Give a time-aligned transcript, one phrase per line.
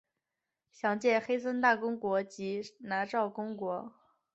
[0.71, 3.93] 详见黑森大公国以及拿绍公国。